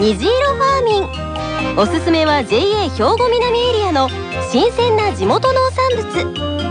[0.00, 1.78] 虹色ファーミン。
[1.78, 4.08] おすすめは JA 兵庫南エリアの
[4.50, 6.70] 新鮮な地元農産物。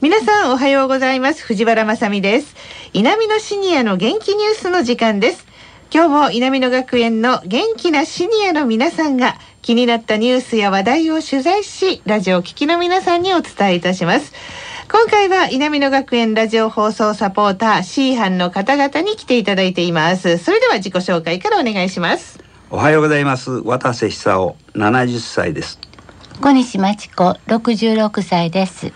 [0.00, 1.44] 皆さんおはようございます。
[1.44, 2.56] 藤原まさです。
[2.92, 5.46] 南のシニアの元気ニュースの時間です。
[5.94, 14.32] 今日も南野学園の元気なシニアの皆さんが気になったニュースや話題を取材しラジオ聴きの皆さんにお伝えいたします。
[14.86, 20.36] 今回は南野学園ラジオ放送サポーター C 班の方々に来ていただいています。
[20.36, 22.38] それでは自己紹介からお願いします。
[22.70, 23.50] おはようございます。
[23.50, 25.80] 渡瀬久夫70歳です。
[26.40, 28.92] 小西真知子66歳です。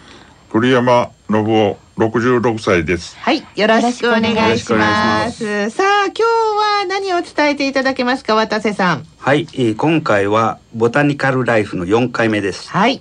[0.50, 3.16] 栗山信夫66歳です。
[3.16, 5.70] はいよろしくお願いします。
[5.70, 9.06] さあ今日は何を伝えていただけますか渡瀬さん。
[9.18, 12.70] はい、えー、今回はボタニカルライフの4回目です。
[12.70, 13.00] はい、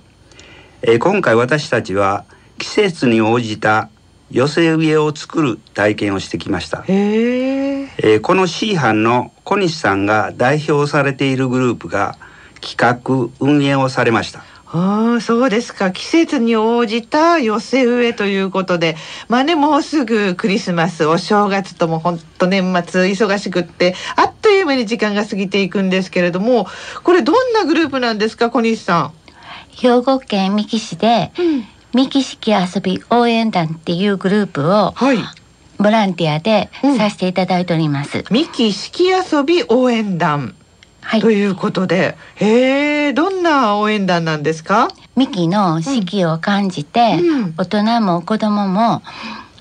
[0.80, 2.24] えー、今回私たちは
[2.58, 3.88] 季節に応じた
[4.30, 12.18] 寄せ植えを作る体験をしてきました、へえー、この C 班の小西さんが代表されているグループが
[12.60, 14.44] 企画運営をされました。
[14.70, 15.92] ああそうですか。
[15.92, 18.96] 季節に応じた寄せ植えということで。
[19.26, 26.66] まあねもうすぐクリスマスお正月とも本当年末忙しくってあっという間に時間が過ぎていくんですけれども
[27.02, 29.12] これどんなグループなんですか小西さん。
[29.70, 35.18] 兵庫県三木市で、うん三木式遊び応援団っていうグループを、はい、
[35.78, 38.24] ボランティアでさせていただいております。
[38.30, 40.54] 三木式遊び応援団、
[41.00, 44.88] はい、ということで、へえ、どんな応援団なんですか？
[45.16, 49.02] 三木の四季を感じて、うん、大人も子供も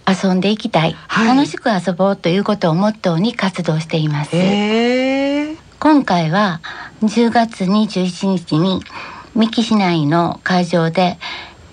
[0.06, 4.36] 遊んでいきたい、はい、楽しく遊ぼうということをモットーに活動しています。
[5.80, 6.60] 今回は
[7.04, 8.82] 10月21日に
[9.36, 11.20] 三木市内の会場で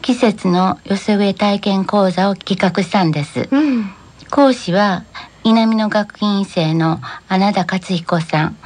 [0.05, 3.91] 季節の寄せ植え体験講座を企画したんです、うん、
[4.31, 5.05] 講師は
[5.47, 8.57] 南の学院生の穴田勝彦さん。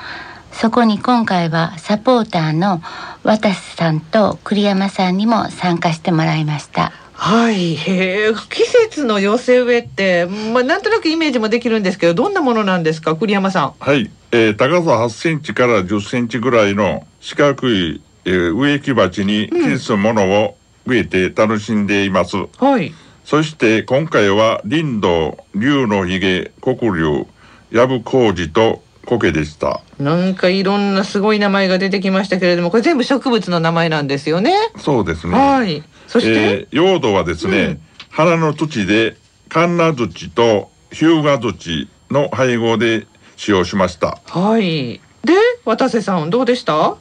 [0.50, 2.82] そこに今回はサポーターの
[3.22, 6.90] 渡瀬さんと栗山さんにも参加してもらいました。
[7.12, 7.76] はい。
[7.76, 13.74] へ季節の寄せ植えって、まあ、なんとなくイメージもできるんですけどどんなものなんですか栗山さん。
[13.78, 20.57] はい、えー、高さ8センチから10センチぐらいの四角い、えー、植木鉢に季節のものを、
[20.88, 22.36] うん植えて楽しんでいます。
[22.58, 22.92] はい。
[23.24, 27.26] そして今回は林道、竜のひげ、黒竜、
[27.70, 29.82] ヤブコウジと苔でした。
[29.98, 34.54] なんかいろんなすごい名前が出てきましたけれども、これ全部植物の名前なんですよね。
[34.78, 35.34] そうですね。
[35.38, 35.82] はい。
[36.06, 39.16] そして、えー、用土はですね、うん、花の土で
[39.50, 43.06] カンナ土と日向土の配合で
[43.36, 44.18] 使用しました。
[44.26, 45.00] はい。
[45.24, 45.34] で、
[45.66, 46.96] 渡瀬さんどうでした？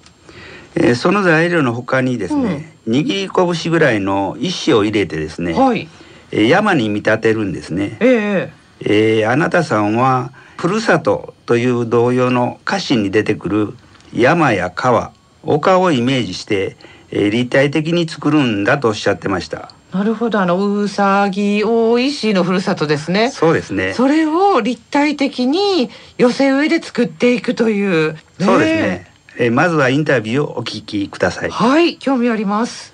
[0.79, 5.89] えー、その材料の他にですね、うん、握り拳ぐらいの石を入れてですね、はい、
[6.31, 7.97] えー、山に見立てるんですね。
[7.99, 8.49] えー、
[8.81, 13.73] えー、あなたさんはふるさとという童謡の歌詞に出てくる
[14.13, 15.11] 山や川、
[15.43, 16.77] 丘をイメージして、
[17.11, 19.71] えー、立体的に作るんだとおっしゃってました。
[19.91, 23.31] なるほど、あのうさぎ大石のふるさとですね。
[23.31, 23.93] そうですね。
[23.93, 28.13] それを立体的に寄せ植えで作っていくという。
[28.13, 29.16] ね、そうですね。
[29.39, 31.49] えー、まずはインタビューをお聞きください。
[31.51, 32.91] はい、興味あります。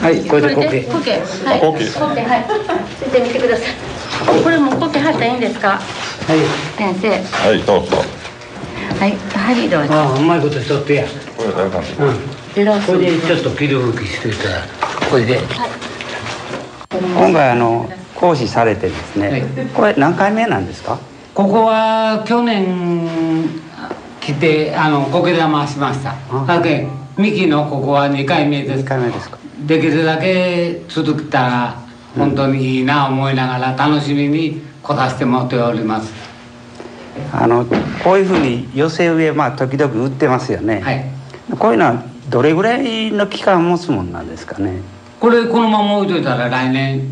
[0.00, 0.82] はい、これでコケ。
[0.82, 1.84] コケ、はい、コケ、
[2.22, 2.46] はい、
[3.02, 3.66] ついてみてください。
[4.44, 5.70] これもコケ貼ったらいいんですか？
[5.70, 5.80] はい。
[6.76, 7.08] 先生。
[7.10, 7.96] はい、どうぞ。
[9.00, 9.94] はい、針どうぞ。
[9.94, 11.06] ああ、うまいことしとってや。
[11.36, 11.78] これ誰か。
[11.78, 11.84] うん。
[12.82, 14.62] これでちょっと切り抜きしてたら、
[15.10, 15.36] これで。
[15.36, 15.46] はい。
[16.90, 19.42] 今回あの講師されてですね、はい、
[19.74, 20.98] これ何回目なんですか？
[21.34, 23.48] ここは去年
[24.28, 26.14] 来てあの苔玉しました。
[26.46, 26.86] だけ
[27.16, 28.84] ミキのここは2回目です。
[28.84, 29.38] 2回目ですか。
[29.60, 31.82] できるだけ続けたら
[32.14, 36.12] 本当にいいな思いながら楽しみに来させてもらっております。
[37.32, 37.64] あの
[38.04, 40.82] こういうふうに寄せ植えまあ時々売ってますよね。
[40.82, 41.06] はい。
[41.58, 44.82] こういうのはどれぐらいの期間持つもんなんですかね。
[45.20, 47.08] これこのまま置いといたら来年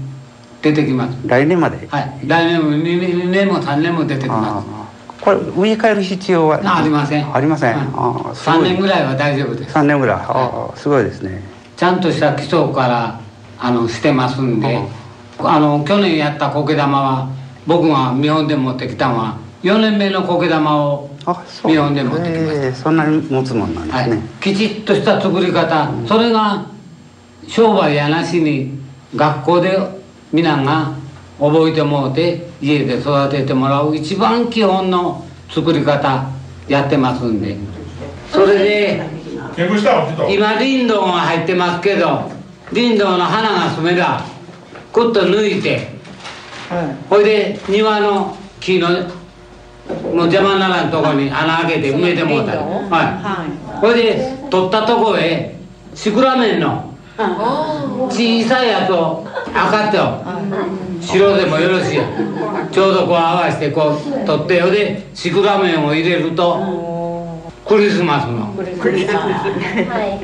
[0.60, 1.16] 出てきます。
[1.24, 1.88] 来年まで。
[1.88, 2.20] はい。
[2.26, 4.85] 来年も2年も3年も出てきます。
[5.26, 6.60] これ植え替える必要は？
[6.78, 7.34] ありません。
[7.34, 7.74] ありません。
[7.74, 9.72] あ三年ぐらいは大丈夫です。
[9.72, 10.16] 三年ぐらい。
[10.20, 11.42] ああ、すごいですね。
[11.76, 13.20] ちゃんとした基礎から
[13.58, 14.78] あのしてますんで、
[15.40, 17.28] あの去年やった苔玉は
[17.66, 21.10] 僕が見本で持ってきたのは4年目の苔玉を
[21.64, 26.66] 見本で持ってきました、えー、そんなに持つもんなんですね、はい、きちっとした作り方、うん、それが
[27.48, 28.78] 商売やなしに
[29.16, 29.76] 学校で
[30.32, 30.94] 皆が
[31.38, 36.26] 覚えてもうて家で育ててもらう一番基本の作り方
[36.68, 37.56] やってますんで。
[38.30, 39.02] それで
[40.28, 42.30] 今リンドウが入ってますけど
[42.72, 44.24] リンドウの花が染めら
[44.92, 45.96] クッと抜いて。
[47.08, 52.54] ほいで庭の木のもう邪魔ならんとこに穴開けて埋めてもうた。
[52.54, 53.80] りはい。
[53.80, 55.56] ほいで取ったとこへ
[55.94, 59.96] シクラメンの小さいやつを赤と
[61.00, 62.04] 白でもよろしいや。
[62.70, 64.70] ちょうどこう合わせてこう取ってよ。
[64.70, 68.54] でシクラメンを入れるとクリスマスの。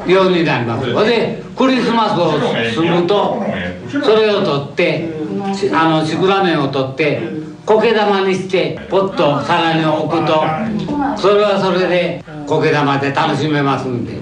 [0.06, 0.86] ようになります。
[1.06, 2.38] でクリスマスを
[2.74, 3.42] 済むと
[3.88, 5.08] それを取って
[5.72, 7.22] あのシクラメンを取って
[7.64, 10.42] 苔玉にしてポッと皿に置くと
[11.16, 14.20] それはそれで苔玉で楽しめますんで。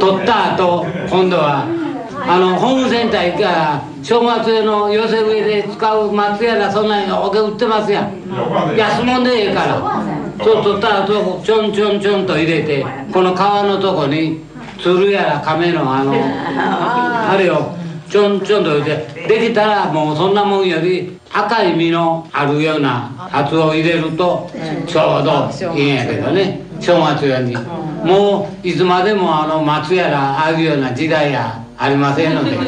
[0.00, 1.85] 取った後今度は
[2.28, 8.76] あのホームセンター行ったら正月の寄せ植えで使う松やらそんなにおけ売ってますやん。
[8.76, 10.02] 安物でええから。
[10.38, 14.42] そう取ったらちょんちょんちょんと入れてこの皮のとこに
[14.82, 16.12] 鶴やら亀のあの
[17.32, 17.74] あれを
[18.10, 24.50] ちょんちょんと入れてできたらもうそんなもんより赤い実のあるようなやつを入れると
[24.86, 26.60] ちょうどいいんやけどね。
[26.78, 27.56] 正月より
[28.04, 32.56] もういつまでもあの松やらああいうような時代やありませんので。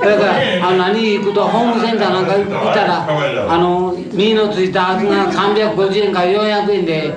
[0.00, 3.06] だからあの何行くとホームセンターなんか行ったら
[3.48, 7.14] あの身のついたはずが350円か400円で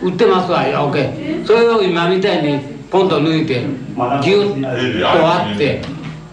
[0.00, 0.90] 売ってますわよ。
[0.92, 2.58] OK それを今みたいに
[2.90, 3.60] ポンと抜いて
[4.22, 5.82] ギュッと割って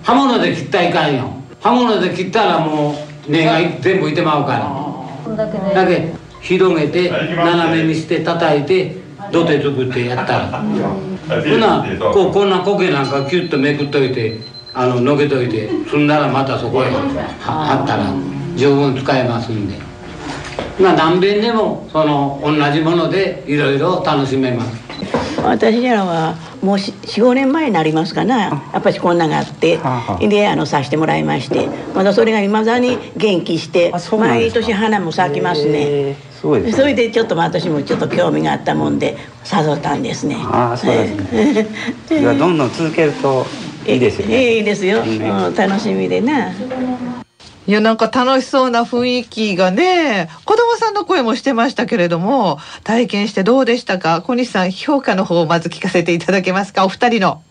[0.03, 1.31] 刃物で切ったらいかんよ。
[1.61, 2.95] 刃物で切ったらも
[3.27, 4.81] う根が全部いてまうから。
[5.73, 8.95] だけ広げて斜めにして叩いて
[9.31, 10.63] 土手作ってやったら
[11.39, 14.39] ほなこうこんな苔なんかキュッとめくっといて
[14.73, 18.13] あののけといて積んだらまたそこへ貼ったら
[18.55, 19.91] 十分使えますんで。
[20.79, 24.81] まあ何遍でもその同じものでいろいろ楽しめます。
[25.43, 28.39] 私らはもう45年前になりますかな。
[28.73, 29.79] やっぱりこんながあって
[30.19, 39.15] であのさしてもらいましてまだそれがいまだに元気して毎年花も咲きますねそれでちょっと私もちょっと興味があったもんで
[39.45, 40.37] 誘ったんですね。
[40.39, 42.35] ああそうですね。
[42.37, 43.45] どんどん続けると
[43.85, 44.57] いいですよね。
[44.57, 46.51] いいですよ、うん、楽しみでな。
[47.67, 54.23] いやなんか楽しそうな雰囲気がね子供さんの声もしてましたけれども体験してどうでしたか？
[54.23, 56.85] 小西さん評価の方をまず聞かせていただけますか？
[56.85, 57.43] お二人の。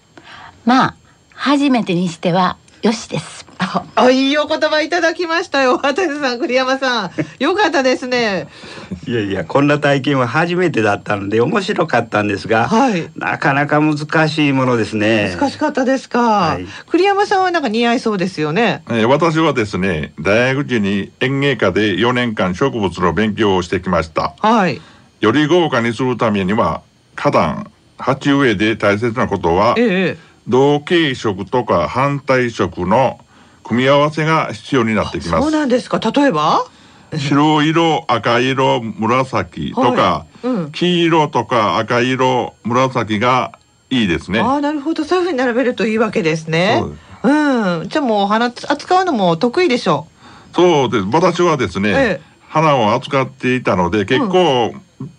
[0.64, 0.96] まあ
[1.32, 3.46] 初めてにしてはよしです
[3.94, 5.78] あ、いいお言葉いただきましたよ。
[5.78, 8.48] 渡さん、栗山さん、よかったですね。
[9.06, 12.68] いやいや、こんな体験は初めてだったので、面白かったんですが。
[12.68, 15.34] はい、なかなか難しいものですね。
[15.36, 16.20] 難しかったですか。
[16.20, 18.82] はい、栗山さんはなんか似合いそうですよね。
[18.88, 24.34] えー、私はですね、大学時に園芸科で4年間植物の勉強をしてきました。
[24.40, 24.80] はい。
[25.20, 26.82] より豪華にするためには、
[27.14, 29.74] 花壇、鉢植えで大切なことは。
[29.76, 33.20] ええ同系色とか反対色の
[33.70, 35.42] 組み合わせが必要になってきます。
[35.42, 36.00] そうなんですか。
[36.00, 36.64] 例えば？
[37.16, 40.46] 白色赤色紫とか、はい。
[40.48, 43.52] うん、黄色とか赤色紫が
[43.88, 44.40] いいですね。
[44.40, 45.04] あなるほど。
[45.04, 46.82] そういうふうに並べるといいわけですね。
[47.22, 47.28] う
[47.84, 47.88] ん。
[47.88, 50.08] じゃあもう花扱うのも得意でしょ
[50.52, 50.56] う。
[50.56, 51.06] そうです。
[51.12, 54.72] 私はですね、ええ、花を扱っていたので結構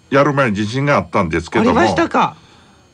[0.10, 1.80] やる前に自信があったんですけども、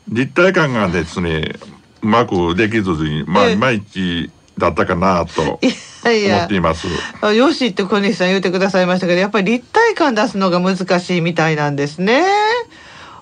[0.07, 1.55] 立体感がですね
[2.03, 6.87] うまくできずにまあ、いまいちだったかなと思っています。
[7.21, 12.23] あよしって小西さん言ってくださいましたけどやっぱり立体感出すのが難しいみたいなんですね。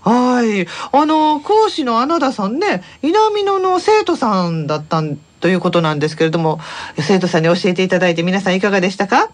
[0.01, 0.67] はい。
[0.91, 5.01] あの、講師の穴田さんね、南野の生徒さんだった
[5.39, 6.59] ということなんですけれども、
[6.99, 9.29] 生徒さんに教えていただいて皆さんいかがでしたか？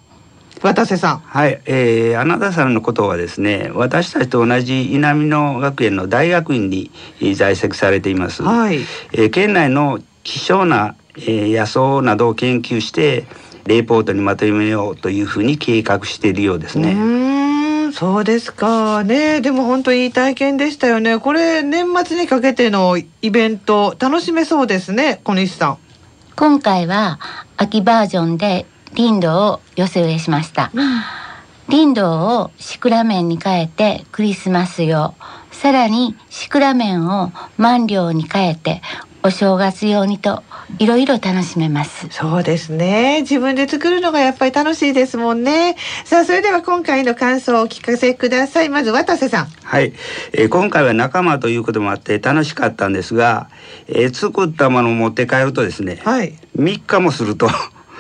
[0.61, 1.17] 渡瀬さん。
[1.19, 6.89] はい、えー、穴田さんのことはですね、私たちと同じ南野学園の大学院に
[7.35, 8.41] 在籍されています。
[8.41, 8.79] はい。
[9.11, 13.25] えー、県内の希少なえー、野草などを研究して
[13.65, 16.93] レポートにまとめようというふうに計画しているようですね。
[16.93, 16.97] う
[17.89, 19.03] んそうですか。
[19.03, 21.19] ねでも本当いい体験でしたよね。
[21.19, 25.77] これ年末にかけてのイベント楽しめそうですね小西さん。
[26.35, 27.19] 今回は
[27.57, 31.01] 秋バージョンでリンドを寄せ植えしました、うん、
[31.69, 35.13] リンドをシクラメンに変えてクリスマス用。
[35.51, 38.81] さらにシクラメンを万両に変えて
[39.21, 40.43] お正月用にと
[40.79, 42.07] いろいろ楽しめます。
[42.09, 43.21] そうですね。
[43.21, 45.75] 自分で作るのがやっぱり楽しいですもんね。
[46.05, 48.69] さあそれでは今回の感想をお聞かせください。
[48.69, 49.45] まず渡瀬さん。
[49.63, 49.93] はい、
[50.33, 53.49] えー、今回は仲間ということもあって楽しかったんですが、
[53.87, 57.49] えー、作ったものを持って帰るとですね、はい、3日もすると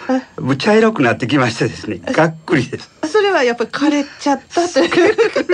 [0.57, 2.89] 茶色くなってきましてですねがっくりです。
[3.11, 5.47] それはやっぱり枯れちゃったということなんでし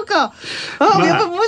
[0.00, 0.32] ょうか？
[0.78, 1.40] あ、まあ、やっぱ難し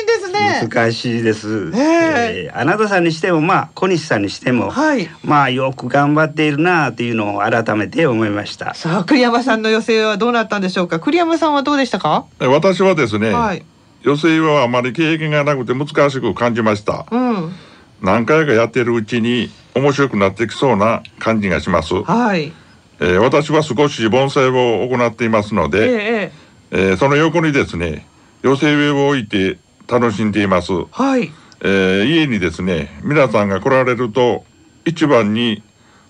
[0.00, 0.68] いんですね。
[0.70, 8.74] 難しいです、えー、あなたさんにしてもまあ小西さんにしても、はい、まあよく頑張っているなというのを改めて思いました。
[8.74, 11.00] さあ栗山さんの予選はどうなったんでしょうか？
[11.00, 12.24] 栗山さんはどうでしたか？
[12.40, 13.62] 私はですね、はい、
[14.02, 17.52] 予選はあまり経験がなくて難しく感じました、うん。
[18.00, 22.02] 何回かやってるうちに面白くなってきそうな感じがします。
[22.02, 22.52] はい。
[23.00, 26.32] えー、私は少し盆栽を行っていますので、ええ
[26.70, 28.06] えー、その横にですね、
[28.42, 29.58] 寄せ植えを置いて
[29.88, 30.72] 楽しんでいます。
[30.90, 31.30] はい。
[31.60, 34.44] えー、家にですね、皆さんが来られると、
[34.84, 35.62] 一番に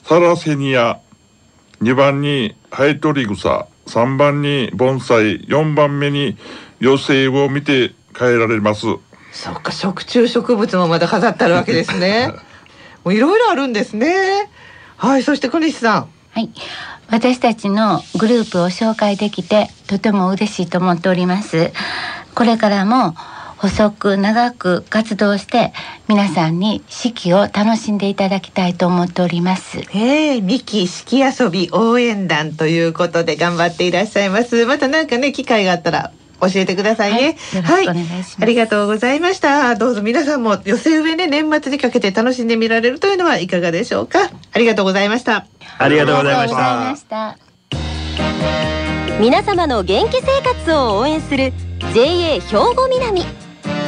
[0.04, 1.00] サラセニア、
[1.80, 6.36] 二番にハエトリグサ、三番に盆栽、四番目に
[6.80, 8.86] 寄せ植えを見て帰られます。
[9.32, 12.32] そっか食虫植物もまだ飾ってあるわけですね
[13.08, 14.50] もういろいろあるんですね
[14.98, 16.50] はいそして小西さんはい
[17.08, 21.72] 私たちのグループを紹介できてとても嬉しいと思っております
[22.34, 23.14] これからも
[23.56, 25.72] 細く長く活動して
[26.06, 29.80] 皆さんに四季を楽しんでいただきたいと思っております。
[29.94, 34.64] ええ、三季四季遊び応援団ということで頑張っていらっしゃいます。
[34.66, 37.36] またなんかね機会があったら教えてくださいね。
[37.62, 37.98] はい、はい、
[38.40, 39.74] ありがとうございました。
[39.76, 44.30] どうぞ皆さんも寄せ植えね年末にかけて楽しんでみられるというのはいかがでしょうか？
[44.52, 45.46] ありがとうございました。
[45.78, 47.38] ありがとうございました。
[49.20, 51.52] 皆様の元気生活を応援する
[51.92, 53.24] JA 兵庫南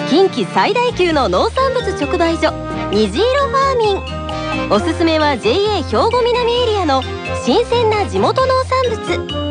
[0.08, 2.52] 近畿最大級の農産物直売所
[2.90, 7.02] 虹色ファーミンおすすめは JA 兵庫南エリアの
[7.44, 9.49] 新鮮な地元農産物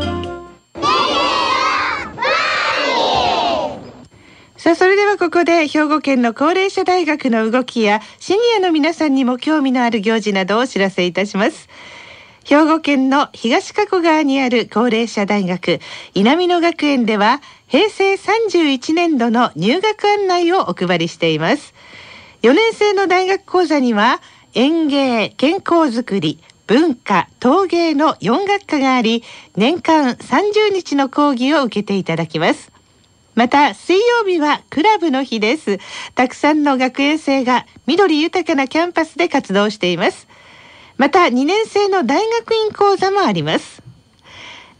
[4.69, 11.67] さあそれではここで兵庫県の高齢者大学の動きやシニアの皆さんにも興味のある行事などをお知らせいたします。
[12.43, 15.79] 兵庫県の東加古川にある高齢者大学
[16.13, 21.73] 稲美野学園では平成31年度の入学案内をお配りしています。
[22.43, 24.21] 4年生の大学講座には
[24.53, 29.23] 園芸健康づくり文化陶芸の4学科があり
[29.55, 32.71] 年間30日の講義を受けていただきます。
[33.39, 35.79] また水曜日はクラブの日です。
[36.13, 40.27] たくさんの学園生が緑豊かなキャンパスで活動しています。
[40.97, 43.81] また2年生の大学院講座もあります。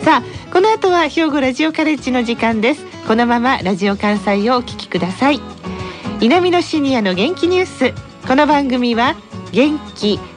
[0.03, 2.85] さあ、この後は兵庫ラジオカレッジの時間です。
[3.07, 5.41] このままラジオ関西をお聞きください。
[6.21, 7.93] 南のシニアの元気ニュース。
[8.27, 9.15] この番組は
[9.51, 10.19] 元気